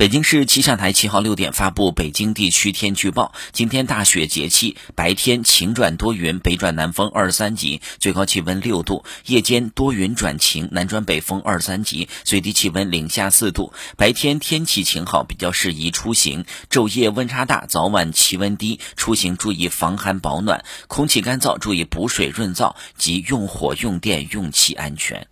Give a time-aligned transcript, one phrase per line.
[0.00, 3.34] 北京市气象台七号六点发布北京地区天气预报。
[3.52, 9.04] 今天大雪节气白天晴转多云北转南风二三级最高气温六度。
[9.26, 13.74] 夜间多云转晴南转北风二三级最低气温零下四度。
[13.98, 16.46] 白天天气晴好比较适宜出行。
[16.70, 25.30] 昼夜温差大早晚气温低出行注意防寒保暖空气干燥注意补水润燥及用火用电用气安全。